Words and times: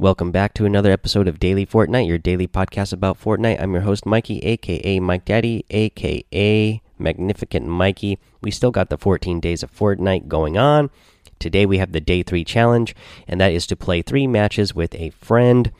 Welcome 0.00 0.30
back 0.30 0.54
to 0.54 0.64
another 0.64 0.92
episode 0.92 1.26
of 1.26 1.40
Daily 1.40 1.66
Fortnite, 1.66 2.06
your 2.06 2.18
daily 2.18 2.46
podcast 2.46 2.92
about 2.92 3.20
Fortnite. 3.20 3.60
I'm 3.60 3.72
your 3.72 3.82
host, 3.82 4.06
Mikey, 4.06 4.38
aka 4.44 5.00
Mike 5.00 5.24
Daddy, 5.24 5.64
aka 5.70 6.80
Magnificent 7.00 7.66
Mikey. 7.66 8.20
We 8.40 8.52
still 8.52 8.70
got 8.70 8.90
the 8.90 8.96
14 8.96 9.40
days 9.40 9.64
of 9.64 9.74
Fortnite 9.74 10.28
going 10.28 10.56
on. 10.56 10.90
Today 11.40 11.66
we 11.66 11.78
have 11.78 11.90
the 11.90 12.00
day 12.00 12.22
three 12.22 12.44
challenge, 12.44 12.94
and 13.26 13.40
that 13.40 13.50
is 13.50 13.66
to 13.66 13.74
play 13.74 14.00
three 14.00 14.28
matches 14.28 14.72
with 14.72 14.94
a 14.94 15.10
friend. 15.10 15.72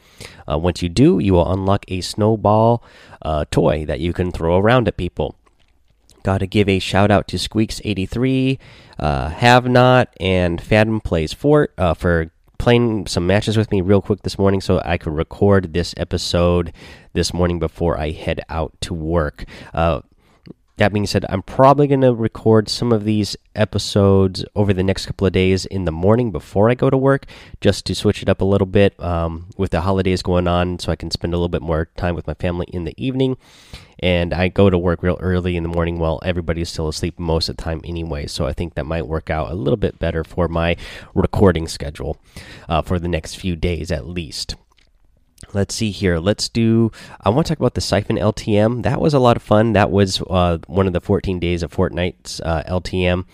Uh, 0.50 0.58
once 0.58 0.82
you 0.82 0.88
do, 0.88 1.20
you 1.20 1.34
will 1.34 1.52
unlock 1.52 1.84
a 1.86 2.00
snowball 2.00 2.82
uh, 3.22 3.44
toy 3.52 3.84
that 3.84 4.00
you 4.00 4.12
can 4.12 4.32
throw 4.32 4.58
around 4.58 4.88
at 4.88 4.96
people. 4.96 5.36
Got 6.24 6.38
to 6.38 6.48
give 6.48 6.68
a 6.68 6.80
shout 6.80 7.12
out 7.12 7.28
to 7.28 7.36
Squeaks83, 7.36 8.58
uh, 8.98 9.28
Have 9.28 9.68
Not, 9.68 10.12
and 10.18 10.60
Fathom 10.60 11.00
Plays 11.00 11.32
Fort 11.32 11.72
uh, 11.78 11.94
for 11.94 12.32
playing 12.58 13.06
some 13.06 13.26
matches 13.26 13.56
with 13.56 13.70
me 13.70 13.80
real 13.80 14.02
quick 14.02 14.22
this 14.22 14.38
morning 14.38 14.60
so 14.60 14.80
I 14.84 14.98
could 14.98 15.12
record 15.12 15.72
this 15.72 15.94
episode 15.96 16.72
this 17.12 17.32
morning 17.32 17.58
before 17.58 17.98
I 17.98 18.10
head 18.10 18.40
out 18.48 18.74
to 18.82 18.94
work. 18.94 19.44
Uh, 19.72 20.00
that 20.78 20.92
being 20.92 21.06
said, 21.06 21.26
I'm 21.28 21.42
probably 21.42 21.86
going 21.86 22.00
to 22.00 22.14
record 22.14 22.68
some 22.68 22.92
of 22.92 23.04
these 23.04 23.36
episodes 23.54 24.44
over 24.54 24.72
the 24.72 24.82
next 24.82 25.06
couple 25.06 25.26
of 25.26 25.32
days 25.32 25.66
in 25.66 25.84
the 25.84 25.92
morning 25.92 26.30
before 26.32 26.70
I 26.70 26.74
go 26.74 26.88
to 26.88 26.96
work, 26.96 27.26
just 27.60 27.84
to 27.86 27.94
switch 27.94 28.22
it 28.22 28.28
up 28.28 28.40
a 28.40 28.44
little 28.44 28.66
bit 28.66 28.98
um, 29.02 29.46
with 29.56 29.70
the 29.72 29.82
holidays 29.82 30.22
going 30.22 30.48
on, 30.48 30.78
so 30.78 30.90
I 30.90 30.96
can 30.96 31.10
spend 31.10 31.34
a 31.34 31.36
little 31.36 31.48
bit 31.48 31.62
more 31.62 31.86
time 31.96 32.14
with 32.14 32.26
my 32.26 32.34
family 32.34 32.66
in 32.72 32.84
the 32.84 32.94
evening. 32.96 33.36
And 34.00 34.32
I 34.32 34.46
go 34.46 34.70
to 34.70 34.78
work 34.78 35.02
real 35.02 35.18
early 35.20 35.56
in 35.56 35.64
the 35.64 35.68
morning 35.68 35.98
while 35.98 36.20
everybody's 36.24 36.68
still 36.68 36.88
asleep 36.88 37.18
most 37.18 37.48
of 37.48 37.56
the 37.56 37.62
time 37.62 37.80
anyway, 37.82 38.28
so 38.28 38.46
I 38.46 38.52
think 38.52 38.74
that 38.74 38.86
might 38.86 39.08
work 39.08 39.28
out 39.28 39.50
a 39.50 39.54
little 39.54 39.76
bit 39.76 39.98
better 39.98 40.22
for 40.22 40.46
my 40.46 40.76
recording 41.14 41.66
schedule 41.66 42.16
uh, 42.68 42.82
for 42.82 43.00
the 43.00 43.08
next 43.08 43.34
few 43.34 43.56
days 43.56 43.90
at 43.90 44.06
least. 44.06 44.54
Let's 45.52 45.74
see 45.74 45.90
here. 45.90 46.18
Let's 46.18 46.48
do. 46.48 46.90
I 47.20 47.30
want 47.30 47.46
to 47.46 47.52
talk 47.52 47.58
about 47.58 47.74
the 47.74 47.80
Siphon 47.80 48.16
LTM. 48.16 48.82
That 48.82 49.00
was 49.00 49.14
a 49.14 49.18
lot 49.18 49.36
of 49.36 49.42
fun. 49.42 49.72
That 49.72 49.90
was 49.90 50.20
uh, 50.28 50.58
one 50.66 50.86
of 50.86 50.92
the 50.92 51.00
14 51.00 51.38
days 51.38 51.62
of 51.62 51.72
Fortnite's 51.72 52.40
uh, 52.40 52.64
LTM 52.68 53.24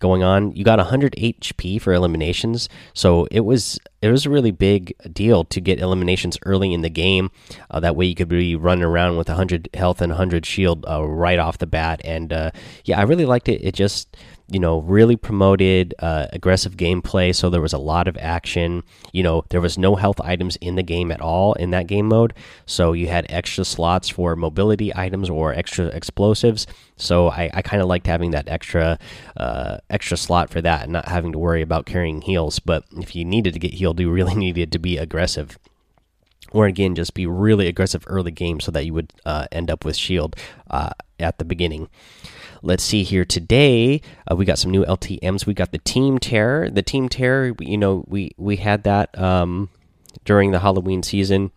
going 0.00 0.22
on. 0.22 0.52
You 0.52 0.64
got 0.64 0.78
100 0.78 1.14
HP 1.16 1.80
for 1.80 1.92
eliminations, 1.92 2.68
so 2.92 3.26
it 3.30 3.40
was 3.40 3.78
it 4.02 4.10
was 4.10 4.26
a 4.26 4.30
really 4.30 4.50
big 4.50 4.94
deal 5.12 5.44
to 5.44 5.60
get 5.60 5.78
eliminations 5.78 6.36
early 6.44 6.72
in 6.74 6.82
the 6.82 6.90
game. 6.90 7.30
Uh, 7.70 7.78
that 7.80 7.94
way, 7.94 8.04
you 8.04 8.16
could 8.16 8.28
be 8.28 8.56
running 8.56 8.84
around 8.84 9.16
with 9.16 9.28
100 9.28 9.70
health 9.74 10.02
and 10.02 10.10
100 10.10 10.44
shield 10.44 10.84
uh, 10.88 11.02
right 11.04 11.38
off 11.38 11.58
the 11.58 11.66
bat. 11.66 12.00
And 12.04 12.32
uh, 12.32 12.50
yeah, 12.84 12.98
I 12.98 13.02
really 13.02 13.24
liked 13.24 13.48
it. 13.48 13.62
It 13.62 13.74
just 13.74 14.16
you 14.52 14.60
know, 14.60 14.80
really 14.80 15.16
promoted 15.16 15.94
uh, 15.98 16.26
aggressive 16.30 16.76
gameplay. 16.76 17.34
So 17.34 17.48
there 17.48 17.62
was 17.62 17.72
a 17.72 17.78
lot 17.78 18.06
of 18.06 18.18
action. 18.18 18.82
You 19.12 19.22
know, 19.22 19.44
there 19.48 19.62
was 19.62 19.78
no 19.78 19.96
health 19.96 20.20
items 20.20 20.56
in 20.56 20.74
the 20.74 20.82
game 20.82 21.10
at 21.10 21.22
all 21.22 21.54
in 21.54 21.70
that 21.70 21.86
game 21.86 22.06
mode. 22.06 22.34
So 22.66 22.92
you 22.92 23.08
had 23.08 23.24
extra 23.30 23.64
slots 23.64 24.10
for 24.10 24.36
mobility 24.36 24.94
items 24.94 25.30
or 25.30 25.54
extra 25.54 25.86
explosives. 25.86 26.66
So 26.96 27.28
I, 27.28 27.50
I 27.54 27.62
kind 27.62 27.82
of 27.82 27.88
liked 27.88 28.06
having 28.06 28.32
that 28.32 28.46
extra 28.46 28.98
uh, 29.38 29.78
extra 29.88 30.18
slot 30.18 30.50
for 30.50 30.60
that 30.60 30.82
and 30.84 30.92
not 30.92 31.08
having 31.08 31.32
to 31.32 31.38
worry 31.38 31.62
about 31.62 31.86
carrying 31.86 32.20
heals. 32.20 32.58
But 32.58 32.84
if 32.98 33.16
you 33.16 33.24
needed 33.24 33.54
to 33.54 33.58
get 33.58 33.72
you 34.00 34.10
really 34.10 34.34
needed 34.46 34.72
to 34.72 34.78
be 34.78 34.98
aggressive 34.98 35.58
or 36.50 36.66
again 36.66 36.94
just 36.94 37.14
be 37.14 37.26
really 37.26 37.66
aggressive 37.66 38.04
early 38.06 38.30
game 38.30 38.60
so 38.60 38.70
that 38.70 38.84
you 38.84 38.94
would 38.94 39.12
uh, 39.24 39.46
end 39.50 39.70
up 39.70 39.84
with 39.84 39.96
shield 39.96 40.36
uh, 40.70 40.90
at 41.18 41.38
the 41.38 41.44
beginning. 41.44 41.88
Let's 42.62 42.84
see 42.84 43.02
here. 43.02 43.24
Today 43.24 44.00
uh, 44.30 44.36
we 44.36 44.44
got 44.44 44.58
some 44.58 44.70
new 44.70 44.84
ltms 44.84 45.46
we 45.46 45.54
got 45.54 45.72
the 45.72 45.78
team 45.78 46.18
terror. 46.18 46.70
The 46.70 46.82
team 46.82 47.08
terror 47.08 47.54
you 47.58 47.78
know 47.78 48.04
we 48.06 48.32
we 48.36 48.56
had 48.56 48.84
that 48.84 49.18
um, 49.18 49.70
during 50.24 50.50
the 50.50 50.60
halloween 50.60 51.02
season 51.02 51.50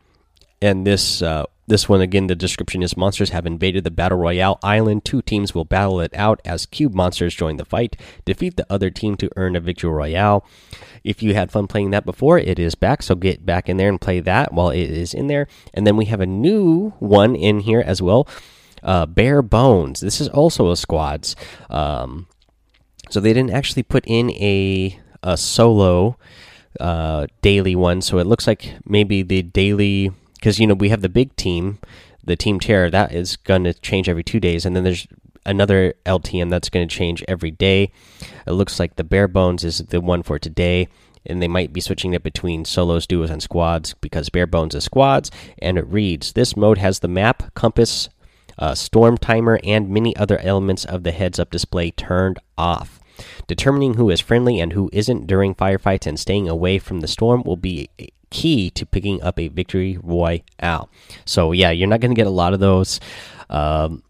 and 0.61 0.85
this 0.85 1.21
uh, 1.21 1.45
this 1.67 1.89
one 1.89 2.01
again 2.01 2.27
the 2.27 2.35
description 2.35 2.83
is 2.83 2.97
monsters 2.97 3.29
have 3.29 3.45
invaded 3.45 3.83
the 3.83 3.91
battle 3.91 4.17
royale 4.17 4.59
island 4.63 5.03
two 5.03 5.21
teams 5.21 5.55
will 5.55 5.65
battle 5.65 5.99
it 5.99 6.13
out 6.15 6.39
as 6.45 6.65
cube 6.65 6.93
monsters 6.93 7.33
join 7.33 7.57
the 7.57 7.65
fight 7.65 7.99
defeat 8.23 8.55
the 8.55 8.65
other 8.69 8.89
team 8.89 9.15
to 9.15 9.29
earn 9.35 9.55
a 9.55 9.59
victory 9.59 9.89
royale 9.89 10.45
if 11.05 11.21
you 11.21 11.35
had 11.35 11.51
fun 11.51 11.67
playing 11.67 11.91
that 11.91 12.03
before, 12.03 12.39
it 12.39 12.57
is 12.57 12.73
back. 12.73 13.03
So 13.03 13.13
get 13.13 13.45
back 13.45 13.69
in 13.69 13.77
there 13.77 13.89
and 13.89 14.01
play 14.01 14.19
that 14.21 14.51
while 14.51 14.71
it 14.71 14.89
is 14.89 15.13
in 15.13 15.27
there. 15.27 15.47
And 15.71 15.85
then 15.85 15.95
we 15.95 16.05
have 16.05 16.19
a 16.19 16.25
new 16.25 16.89
one 16.97 17.35
in 17.35 17.59
here 17.59 17.83
as 17.85 18.01
well. 18.01 18.27
Uh, 18.81 19.05
Bare 19.05 19.43
Bones. 19.43 19.99
This 19.99 20.19
is 20.19 20.27
also 20.27 20.71
a 20.71 20.75
squads. 20.75 21.35
Um, 21.69 22.27
so 23.11 23.19
they 23.19 23.33
didn't 23.33 23.53
actually 23.53 23.83
put 23.83 24.03
in 24.07 24.31
a 24.31 24.99
a 25.21 25.37
solo 25.37 26.17
uh, 26.79 27.27
daily 27.41 27.75
one. 27.75 28.01
So 28.01 28.17
it 28.17 28.25
looks 28.25 28.47
like 28.47 28.73
maybe 28.83 29.21
the 29.21 29.43
daily 29.43 30.11
because 30.45 30.59
you 30.59 30.67
know 30.67 30.75
we 30.75 30.89
have 30.89 31.01
the 31.01 31.09
big 31.09 31.35
team, 31.35 31.79
the 32.23 32.35
team 32.35 32.59
terror 32.59 32.91
that 32.91 33.11
is 33.11 33.35
going 33.35 33.63
to 33.63 33.73
change 33.73 34.07
every 34.07 34.23
two 34.23 34.39
days, 34.39 34.63
and 34.63 34.75
then 34.75 34.83
there's 34.83 35.07
another 35.43 35.95
LTM 36.05 36.51
that's 36.51 36.69
going 36.69 36.87
to 36.87 36.95
change 36.95 37.23
every 37.27 37.49
day. 37.49 37.91
It 38.45 38.51
looks 38.51 38.79
like 38.79 38.95
the 38.95 39.03
bare 39.03 39.27
bones 39.27 39.63
is 39.63 39.79
the 39.79 39.99
one 39.99 40.21
for 40.21 40.37
today, 40.37 40.87
and 41.25 41.41
they 41.41 41.47
might 41.47 41.73
be 41.73 41.81
switching 41.81 42.13
it 42.13 42.21
between 42.21 42.63
solos, 42.63 43.07
duos, 43.07 43.31
and 43.31 43.41
squads 43.41 43.95
because 43.95 44.29
bare 44.29 44.45
bones 44.45 44.75
is 44.75 44.83
squads. 44.83 45.31
And 45.57 45.79
it 45.79 45.87
reads: 45.87 46.33
This 46.33 46.55
mode 46.55 46.77
has 46.77 46.99
the 46.99 47.07
map, 47.07 47.51
compass, 47.55 48.09
uh, 48.59 48.75
storm 48.75 49.17
timer, 49.17 49.59
and 49.63 49.89
many 49.89 50.15
other 50.15 50.37
elements 50.37 50.85
of 50.85 51.01
the 51.01 51.11
heads-up 51.11 51.49
display 51.49 51.89
turned 51.89 52.37
off. 52.55 52.99
Determining 53.47 53.95
who 53.95 54.11
is 54.11 54.21
friendly 54.21 54.59
and 54.59 54.73
who 54.73 54.91
isn't 54.93 55.25
during 55.25 55.55
firefights 55.55 56.05
and 56.05 56.19
staying 56.19 56.47
away 56.47 56.77
from 56.77 56.99
the 56.99 57.07
storm 57.07 57.41
will 57.43 57.57
be 57.57 57.89
key 58.29 58.69
to 58.71 58.85
picking 58.85 59.21
up 59.21 59.39
a 59.39 59.47
victory 59.47 59.97
royale. 60.01 60.89
So 61.25 61.51
yeah, 61.51 61.71
you're 61.71 61.87
not 61.87 61.99
going 61.99 62.13
to 62.13 62.19
get 62.19 62.27
a 62.27 62.31
lot 62.31 62.53
of 62.53 62.59
those. 62.59 62.99
Um, 63.49 64.03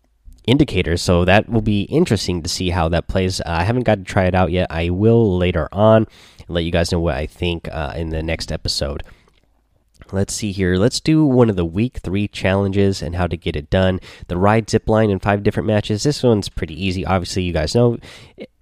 indicators. 0.48 1.02
So 1.02 1.26
that 1.26 1.50
will 1.50 1.62
be 1.62 1.84
interesting 1.84 2.44
to 2.44 2.50
see 2.50 2.70
how 2.70 2.90
that 2.90 3.08
plays. 3.08 3.42
Uh, 3.42 3.46
I 3.48 3.64
haven't 3.64 3.84
got 3.84 3.96
to 3.96 4.04
try 4.04 4.26
it 4.26 4.36
out 4.36 4.52
yet. 4.52 4.68
I 4.70 4.90
will 4.90 5.38
later 5.38 5.68
on 5.72 6.06
let 6.48 6.64
you 6.64 6.72
guys 6.72 6.92
know 6.92 7.00
what 7.00 7.16
I 7.16 7.26
think 7.26 7.68
uh, 7.72 7.94
in 7.96 8.10
the 8.10 8.22
next 8.22 8.52
episode. 8.52 9.04
Let's 10.12 10.36
see 10.36 10.52
here. 10.52 10.76
Let's 10.76 11.00
do 11.00 11.26
one 11.26 11.50
of 11.50 11.56
the 11.56 11.66
week 11.66 11.98
three 11.98 12.28
challenges 12.28 13.02
and 13.02 13.16
how 13.16 13.26
to 13.26 13.36
get 13.36 13.56
it 13.56 13.72
done. 13.72 14.00
The 14.28 14.38
ride 14.38 14.70
zip 14.70 14.88
line 14.88 15.10
in 15.10 15.20
five 15.20 15.42
different 15.42 15.66
matches. 15.66 16.04
This 16.04 16.22
one's 16.22 16.48
pretty 16.48 16.82
easy. 16.82 17.04
Obviously, 17.04 17.42
you 17.42 17.54
guys 17.54 17.74
know 17.74 17.98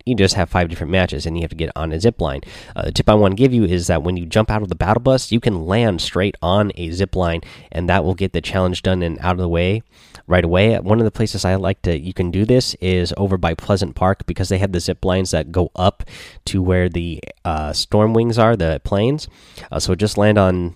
you 0.05 0.15
just 0.15 0.35
have 0.35 0.49
five 0.49 0.69
different 0.69 0.91
matches 0.91 1.25
and 1.25 1.37
you 1.37 1.43
have 1.43 1.51
to 1.51 1.55
get 1.55 1.71
on 1.75 1.91
a 1.91 1.99
zip 1.99 2.19
line. 2.19 2.41
Uh, 2.75 2.83
the 2.83 2.91
tip 2.91 3.09
I 3.09 3.13
want 3.13 3.33
to 3.33 3.41
give 3.41 3.53
you 3.53 3.63
is 3.63 3.87
that 3.87 4.03
when 4.03 4.17
you 4.17 4.25
jump 4.25 4.51
out 4.51 4.61
of 4.61 4.69
the 4.69 4.75
battle 4.75 5.01
bus, 5.01 5.31
you 5.31 5.39
can 5.39 5.65
land 5.65 6.01
straight 6.01 6.35
on 6.41 6.71
a 6.75 6.91
zip 6.91 7.15
line, 7.15 7.41
and 7.71 7.89
that 7.89 8.03
will 8.03 8.15
get 8.15 8.33
the 8.33 8.41
challenge 8.41 8.81
done 8.81 9.01
and 9.01 9.17
out 9.19 9.33
of 9.33 9.39
the 9.39 9.49
way 9.49 9.83
right 10.27 10.43
away. 10.43 10.77
One 10.79 10.99
of 10.99 11.05
the 11.05 11.11
places 11.11 11.45
I 11.45 11.55
like 11.55 11.81
to 11.83 11.97
you 11.97 12.13
can 12.13 12.31
do 12.31 12.45
this 12.45 12.75
is 12.75 13.13
over 13.17 13.37
by 13.37 13.53
Pleasant 13.53 13.95
Park 13.95 14.25
because 14.25 14.49
they 14.49 14.57
have 14.57 14.71
the 14.71 14.79
zip 14.79 15.03
lines 15.03 15.31
that 15.31 15.51
go 15.51 15.71
up 15.75 16.03
to 16.45 16.61
where 16.61 16.89
the 16.89 17.21
uh, 17.43 17.73
storm 17.73 18.13
wings 18.13 18.37
are, 18.37 18.55
the 18.55 18.81
planes. 18.83 19.27
Uh, 19.71 19.79
so 19.79 19.95
just 19.95 20.17
land 20.17 20.37
on 20.37 20.75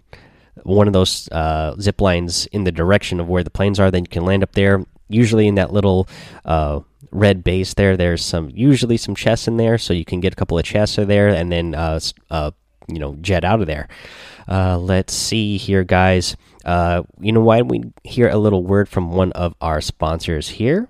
one 0.64 0.88
of 0.88 0.94
those 0.94 1.30
uh, 1.32 1.76
zip 1.80 2.02
lines 2.02 2.46
in 2.48 2.64
the 2.64 2.72
direction 2.72 3.20
of 3.20 3.30
where 3.30 3.44
the 3.44 3.50
planes 3.50 3.80
are. 3.80 3.92
Then 3.92 4.04
you 4.04 4.10
can 4.10 4.26
land 4.26 4.44
up 4.44 4.54
there. 4.54 4.86
Usually 5.09 5.47
in 5.47 5.56
that 5.56 5.72
little 5.72 6.07
uh, 6.45 6.81
red 7.12 7.44
base 7.44 7.73
there, 7.73 7.97
there's 7.97 8.23
some 8.23 8.50
usually 8.53 8.97
some 8.97 9.16
chests 9.16 9.47
in 9.47 9.57
there, 9.57 9.78
so 9.78 9.94
you 9.94 10.06
can 10.06 10.19
get 10.19 10.34
a 10.34 10.35
couple 10.35 10.57
of 10.57 10.66
chests 10.66 10.97
there, 10.97 11.29
and 11.29 11.51
then 11.51 11.75
uh, 11.75 12.00
uh, 12.29 12.51
you 12.88 13.00
know 13.00 13.16
jet 13.22 13.44
out 13.44 13.62
of 13.62 13.68
there. 13.68 13.88
Uh, 14.47 14.78
let's 14.78 15.13
see 15.13 15.57
here, 15.57 15.84
guys. 15.84 16.35
Uh, 16.66 17.03
you 17.19 17.31
know, 17.31 17.41
why 17.41 17.59
don't 17.59 17.68
we 17.68 17.84
hear 18.03 18.29
a 18.29 18.38
little 18.38 18.63
word 18.63 18.90
from 18.90 19.12
one 19.12 19.31
of 19.34 19.56
our 19.62 19.81
sponsors 19.81 20.50
here? 20.50 20.90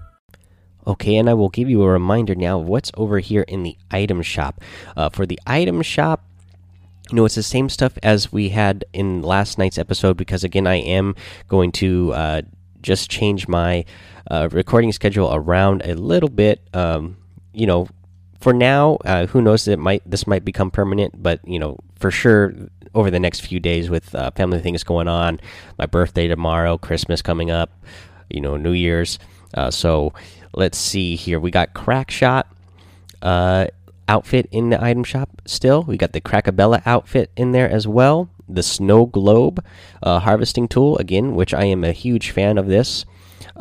Okay, 0.87 1.17
and 1.17 1.29
I 1.29 1.33
will 1.33 1.49
give 1.49 1.69
you 1.69 1.83
a 1.83 1.89
reminder 1.89 2.35
now 2.35 2.59
of 2.59 2.67
what's 2.67 2.91
over 2.95 3.19
here 3.19 3.43
in 3.43 3.63
the 3.63 3.77
item 3.91 4.21
shop. 4.21 4.61
Uh, 4.97 5.09
for 5.09 5.25
the 5.25 5.39
item 5.45 5.81
shop, 5.81 6.25
you 7.09 7.15
know, 7.17 7.25
it's 7.25 7.35
the 7.35 7.43
same 7.43 7.69
stuff 7.69 7.97
as 8.01 8.31
we 8.31 8.49
had 8.49 8.85
in 8.93 9.21
last 9.21 9.57
night's 9.57 9.77
episode 9.77 10.17
because, 10.17 10.43
again, 10.43 10.65
I 10.65 10.75
am 10.75 11.15
going 11.47 11.71
to 11.73 12.13
uh, 12.13 12.41
just 12.81 13.09
change 13.09 13.47
my 13.47 13.85
uh, 14.29 14.49
recording 14.51 14.91
schedule 14.91 15.29
around 15.33 15.81
a 15.85 15.93
little 15.93 16.29
bit. 16.29 16.61
Um, 16.73 17.17
you 17.53 17.67
know, 17.67 17.87
for 18.39 18.53
now, 18.53 18.97
uh, 19.05 19.27
who 19.27 19.41
knows? 19.41 19.67
It 19.67 19.77
might 19.77 20.01
this 20.09 20.25
might 20.25 20.43
become 20.43 20.71
permanent, 20.71 21.21
but 21.21 21.45
you 21.47 21.59
know, 21.59 21.77
for 21.99 22.11
sure, 22.11 22.53
over 22.95 23.11
the 23.11 23.19
next 23.19 23.41
few 23.41 23.59
days 23.59 23.89
with 23.89 24.13
uh, 24.15 24.31
family 24.31 24.59
things 24.59 24.83
going 24.83 25.07
on. 25.07 25.39
My 25.77 25.85
birthday 25.85 26.27
tomorrow, 26.27 26.77
Christmas 26.77 27.21
coming 27.21 27.51
up, 27.51 27.71
you 28.29 28.41
know, 28.41 28.57
New 28.57 28.71
Year's. 28.71 29.19
Uh, 29.53 29.71
so 29.71 30.13
let's 30.53 30.77
see 30.77 31.15
here. 31.15 31.39
We 31.39 31.51
got 31.51 31.73
Crack 31.73 32.11
Shot 32.11 32.47
uh, 33.21 33.67
outfit 34.07 34.47
in 34.51 34.69
the 34.69 34.83
item 34.83 35.03
shop 35.03 35.41
still. 35.45 35.83
We 35.83 35.97
got 35.97 36.13
the 36.13 36.21
Crackabella 36.21 36.81
outfit 36.85 37.31
in 37.35 37.51
there 37.51 37.69
as 37.69 37.87
well. 37.87 38.29
The 38.47 38.63
Snow 38.63 39.05
Globe 39.05 39.63
uh, 40.03 40.19
harvesting 40.19 40.67
tool, 40.67 40.97
again, 40.97 41.35
which 41.35 41.53
I 41.53 41.63
am 41.65 41.83
a 41.83 41.93
huge 41.93 42.31
fan 42.31 42.57
of 42.57 42.67
this. 42.67 43.05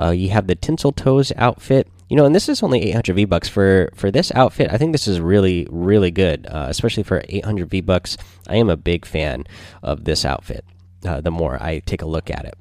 Uh, 0.01 0.11
you 0.11 0.31
have 0.31 0.47
the 0.47 0.55
Tinsel 0.57 0.93
Toes 0.93 1.33
outfit. 1.37 1.89
You 2.09 2.17
know, 2.17 2.25
and 2.25 2.35
this 2.35 2.49
is 2.49 2.65
only 2.65 2.83
800 2.91 3.15
V 3.15 3.25
bucks 3.25 3.49
for 3.49 3.89
for 3.95 4.11
this 4.11 4.33
outfit. 4.35 4.73
I 4.73 4.79
think 4.79 4.91
this 4.91 5.07
is 5.07 5.21
really 5.21 5.69
really 5.71 6.11
good, 6.11 6.45
uh, 6.47 6.67
especially 6.69 7.05
for 7.05 7.23
800 7.29 7.71
V 7.71 7.81
bucks. 7.83 8.17
I 8.49 8.57
am 8.57 8.69
a 8.69 8.77
big 8.77 9.07
fan 9.07 9.45
of 9.81 10.03
this 10.03 10.25
outfit. 10.25 10.65
Uh, 11.07 11.21
the 11.21 11.31
more 11.31 11.63
I 11.63 11.79
take 11.79 12.03
a 12.03 12.07
look 12.07 12.29
at 12.29 12.45
it, 12.45 12.55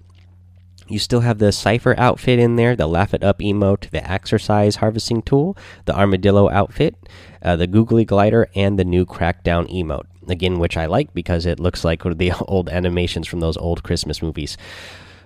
you 0.90 1.00
still 1.00 1.22
have 1.22 1.38
the 1.38 1.52
Cipher 1.52 1.96
outfit 1.98 2.40
in 2.40 2.56
there, 2.56 2.76
the 2.76 2.88
Laugh 2.88 3.14
It 3.14 3.24
Up 3.24 3.40
emote, 3.40 3.90
the 3.92 4.10
Exercise 4.10 4.78
harvesting 4.78 5.22
tool, 5.22 5.58
the 5.86 5.96
Armadillo 5.96 6.50
outfit, 6.50 6.96
uh, 7.42 7.56
the 7.56 7.68
Googly 7.68 8.06
Glider, 8.06 8.50
and 8.56 8.78
the 8.78 8.84
new 8.84 9.06
Crackdown 9.06 9.72
emote. 9.74 10.06
Again, 10.28 10.60
which 10.60 10.78
I 10.78 10.86
like 10.86 11.14
because 11.14 11.46
it 11.46 11.60
looks 11.60 11.84
like 11.84 12.04
the 12.18 12.32
old 12.48 12.70
animations 12.70 13.28
from 13.28 13.40
those 13.40 13.58
old 13.58 13.84
Christmas 13.84 14.22
movies. 14.22 14.58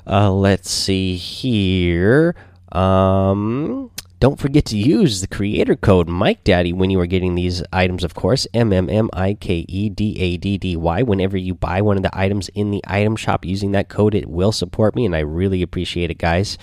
Uh, 0.05 0.31
let's 0.31 0.69
see 0.69 1.15
here. 1.15 2.35
Um, 2.71 3.91
don't 4.23 4.39
forget 4.39 4.63
to 4.63 4.77
use 4.77 5.19
the 5.19 5.27
creator 5.27 5.75
code 5.75 6.07
Mike 6.07 6.45
Daddy 6.45 6.71
when 6.71 6.89
you 6.89 6.97
are 7.01 7.05
getting 7.05 7.35
these 7.35 7.61
items, 7.73 8.05
of 8.05 8.13
course. 8.13 8.47
M 8.53 8.71
M 8.71 8.89
M 8.89 9.09
I 9.11 9.33
K 9.33 9.65
E 9.67 9.89
D 9.89 10.17
A 10.17 10.37
D 10.37 10.57
D 10.57 10.77
Y. 10.77 11.01
Whenever 11.01 11.35
you 11.35 11.53
buy 11.53 11.81
one 11.81 11.97
of 11.97 12.03
the 12.03 12.17
items 12.17 12.47
in 12.55 12.71
the 12.71 12.81
item 12.87 13.17
shop 13.17 13.43
using 13.43 13.73
that 13.73 13.89
code, 13.89 14.15
it 14.15 14.29
will 14.29 14.53
support 14.53 14.95
me, 14.95 15.05
and 15.05 15.13
I 15.13 15.19
really 15.19 15.61
appreciate 15.61 16.09
it, 16.09 16.19
guys. 16.19 16.57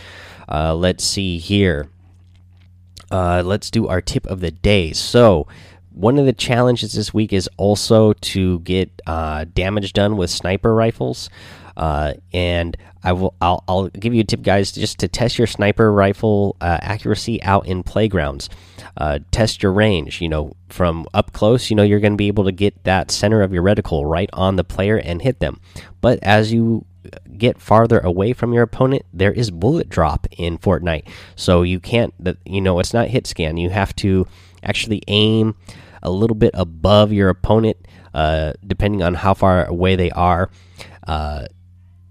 Uh, 0.49 0.75
let's 0.75 1.05
see 1.05 1.37
here. 1.37 1.91
Uh, 3.11 3.43
let's 3.45 3.71
do 3.71 3.89
our 3.89 4.01
tip 4.01 4.27
of 4.29 4.41
the 4.41 4.51
day. 4.51 4.95
So, 4.95 5.47
one 5.93 6.19
of 6.19 6.25
the 6.25 6.33
challenges 6.33 6.95
this 6.95 7.13
week 7.13 7.31
is 7.31 7.47
also 7.59 8.15
to 8.15 8.61
get 8.61 9.03
uh, 9.07 9.45
damage 9.53 9.93
done 9.93 10.17
with 10.17 10.31
sniper 10.31 10.75
rifles. 10.75 11.29
Uh, 11.77 12.15
and 12.33 12.77
I 13.03 13.13
will 13.13 13.35
I'll, 13.41 13.65
I'll 13.69 13.89
give 13.89 14.15
you 14.15 14.21
a 14.21 14.25
tip, 14.25 14.43
guys, 14.43 14.73
just 14.73 14.99
to 14.99 15.09
test 15.09 15.39
your 15.39 15.47
sniper 15.47 15.93
rifle 15.93 16.57
uh, 16.61 16.79
accuracy 16.83 17.43
out 17.43 17.67
in 17.67 17.83
playgrounds. 17.83 18.49
Uh, 18.97 19.21
test 19.31 19.63
your 19.63 19.73
range. 19.73 20.21
You 20.21 20.29
know, 20.29 20.53
from 20.69 21.07
up 21.15 21.33
close, 21.33 21.71
you 21.71 21.77
know 21.77 21.83
you're 21.83 22.01
going 22.01 22.13
to 22.13 22.19
be 22.19 22.29
able 22.29 22.45
to 22.45 22.53
get 22.53 22.85
that 22.85 23.11
center 23.11 23.43
of 23.43 23.53
your 23.53 23.63
reticle 23.63 24.09
right 24.09 24.31
on 24.33 24.57
the 24.57 24.65
player 24.65 24.97
and 24.97 25.23
hit 25.23 25.41
them. 25.41 25.61
But 26.01 26.19
as 26.23 26.53
you 26.53 26.85
get 27.37 27.61
farther 27.61 27.99
away 28.01 28.33
from 28.33 28.53
your 28.53 28.63
opponent, 28.63 29.05
there 29.13 29.33
is 29.33 29.51
bullet 29.51 29.89
drop 29.89 30.27
in 30.37 30.59
Fortnite. 30.59 31.09
So 31.37 31.63
you 31.63 31.81
can't, 31.81 32.13
you 32.45 32.61
know, 32.61 32.79
it's 32.79 32.93
not 32.93 33.09
hit 33.09 33.27
scan. 33.27 33.57
You 33.57 33.71
have 33.71 33.95
to 33.97 34.27
actually 34.63 35.03
aim 35.09 35.55
a 36.03 36.11
little 36.11 36.35
bit 36.35 36.51
above 36.55 37.13
your 37.13 37.29
opponent, 37.29 37.77
uh, 38.15 38.53
depending 38.67 39.03
on 39.03 39.15
how 39.15 39.35
far 39.35 39.65
away 39.65 39.97
they 39.97 40.11
are. 40.11 40.51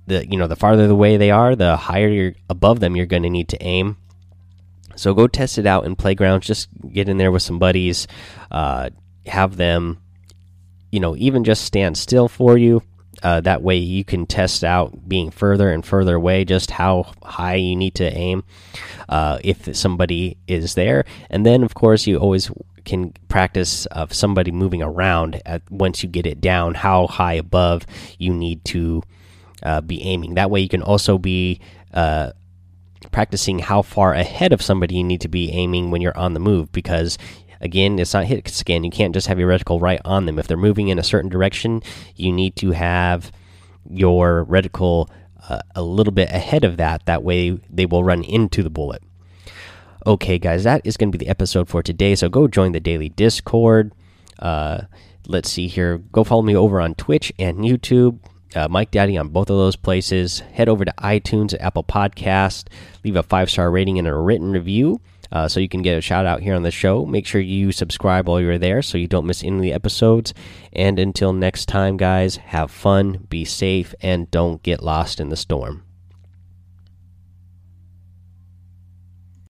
The 0.09 0.27
you 0.27 0.37
know 0.37 0.47
the 0.47 0.55
farther 0.55 0.89
away 0.89 1.17
they 1.17 1.31
are, 1.31 1.55
the 1.55 1.77
higher 1.77 2.09
you're 2.09 2.33
above 2.49 2.79
them 2.79 2.95
you're 2.95 3.05
going 3.05 3.23
to 3.23 3.29
need 3.29 3.49
to 3.49 3.63
aim. 3.63 3.97
So 4.95 5.13
go 5.13 5.27
test 5.27 5.57
it 5.57 5.65
out 5.65 5.85
in 5.85 5.95
playgrounds. 5.95 6.45
Just 6.45 6.67
get 6.91 7.07
in 7.07 7.17
there 7.17 7.31
with 7.31 7.43
some 7.43 7.59
buddies, 7.59 8.07
uh, 8.51 8.89
have 9.25 9.55
them, 9.55 9.99
you 10.91 10.99
know, 10.99 11.15
even 11.15 11.45
just 11.45 11.63
stand 11.63 11.97
still 11.97 12.27
for 12.27 12.57
you. 12.57 12.83
Uh, 13.23 13.41
that 13.41 13.61
way 13.61 13.77
you 13.77 14.03
can 14.03 14.25
test 14.25 14.63
out 14.63 15.07
being 15.07 15.29
further 15.29 15.69
and 15.69 15.85
further 15.85 16.15
away, 16.15 16.43
just 16.43 16.71
how 16.71 17.11
high 17.23 17.55
you 17.55 17.75
need 17.75 17.95
to 17.95 18.13
aim 18.13 18.43
uh, 19.09 19.39
if 19.43 19.75
somebody 19.75 20.37
is 20.47 20.73
there. 20.75 21.05
And 21.29 21.45
then, 21.45 21.63
of 21.63 21.73
course, 21.73 22.07
you 22.07 22.17
always 22.17 22.51
can 22.85 23.13
practice 23.27 23.85
of 23.87 24.13
somebody 24.13 24.51
moving 24.51 24.81
around 24.81 25.41
at 25.45 25.69
once 25.69 26.01
you 26.01 26.09
get 26.09 26.25
it 26.25 26.41
down, 26.41 26.73
how 26.73 27.07
high 27.07 27.33
above 27.33 27.85
you 28.17 28.33
need 28.33 28.65
to 28.65 29.03
uh, 29.63 29.81
be 29.81 30.01
aiming. 30.03 30.35
That 30.35 30.51
way, 30.51 30.59
you 30.61 30.69
can 30.69 30.81
also 30.81 31.17
be 31.17 31.59
uh, 31.93 32.31
practicing 33.11 33.59
how 33.59 33.81
far 33.81 34.13
ahead 34.13 34.53
of 34.53 34.61
somebody 34.61 34.95
you 34.95 35.03
need 35.03 35.21
to 35.21 35.29
be 35.29 35.51
aiming 35.51 35.91
when 35.91 36.01
you're 36.01 36.17
on 36.17 36.33
the 36.33 36.39
move 36.39 36.71
because 36.71 37.17
again 37.61 37.97
it's 37.97 38.13
not 38.13 38.25
hit 38.25 38.47
scan. 38.47 38.83
You 38.83 38.91
can't 38.91 39.13
just 39.13 39.27
have 39.27 39.39
your 39.39 39.49
reticle 39.49 39.81
right 39.81 40.01
on 40.05 40.25
them. 40.25 40.37
If 40.37 40.47
they're 40.47 40.57
moving 40.57 40.89
in 40.89 40.99
a 40.99 41.03
certain 41.03 41.29
direction 41.29 41.81
you 42.15 42.31
need 42.31 42.55
to 42.57 42.71
have 42.71 43.31
your 43.89 44.45
reticle 44.45 45.09
uh, 45.47 45.61
a 45.75 45.81
little 45.81 46.13
bit 46.13 46.29
ahead 46.29 46.63
of 46.63 46.77
that. 46.77 47.05
That 47.05 47.23
way 47.23 47.51
they 47.69 47.85
will 47.85 48.03
run 48.03 48.23
into 48.23 48.61
the 48.61 48.69
bullet. 48.69 49.01
Okay 50.05 50.37
guys 50.37 50.63
that 50.63 50.81
is 50.83 50.97
going 50.97 51.11
to 51.11 51.17
be 51.17 51.23
the 51.23 51.31
episode 51.31 51.69
for 51.69 51.81
today. 51.81 52.15
So 52.15 52.29
go 52.29 52.47
join 52.47 52.73
the 52.73 52.79
daily 52.79 53.09
discord. 53.09 53.93
Uh, 54.37 54.83
let's 55.25 55.49
see 55.49 55.67
here. 55.67 55.97
Go 55.97 56.23
follow 56.23 56.41
me 56.41 56.55
over 56.55 56.79
on 56.79 56.95
twitch 56.95 57.31
and 57.39 57.59
youtube 57.59 58.19
uh, 58.55 58.67
Mike 58.67 58.91
Daddy 58.91 59.17
on 59.17 59.29
both 59.29 59.49
of 59.49 59.57
those 59.57 59.75
places. 59.75 60.39
Head 60.39 60.69
over 60.69 60.85
to 60.85 60.93
iTunes, 60.99 61.55
Apple 61.59 61.83
Podcast, 61.83 62.67
leave 63.03 63.15
a 63.15 63.23
five 63.23 63.49
star 63.49 63.71
rating 63.71 63.99
and 63.99 64.07
a 64.07 64.15
written 64.15 64.51
review. 64.51 65.01
Uh, 65.31 65.47
so 65.47 65.59
you 65.59 65.69
can 65.69 65.83
get 65.83 65.97
a 65.97 66.01
shout 66.01 66.25
out 66.25 66.41
here 66.41 66.55
on 66.55 66.63
the 66.63 66.71
show. 66.71 67.05
Make 67.05 67.27
sure 67.27 67.39
you 67.39 67.71
subscribe 67.71 68.27
while 68.27 68.41
you're 68.41 68.57
there 68.57 68.81
so 68.81 68.97
you 68.97 69.07
don't 69.07 69.27
miss 69.27 69.43
any 69.43 69.57
of 69.57 69.61
the 69.61 69.73
episodes. 69.73 70.33
And 70.73 70.97
until 70.97 71.33
next 71.33 71.67
time, 71.67 71.97
guys, 71.97 72.37
have 72.37 72.71
fun, 72.71 73.27
be 73.29 73.45
safe, 73.45 73.93
and 74.01 74.29
don't 74.31 74.63
get 74.63 74.81
lost 74.81 75.19
in 75.19 75.29
the 75.29 75.37
storm. 75.37 75.83